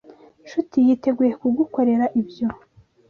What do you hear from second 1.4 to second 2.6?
kugukorera ibyo.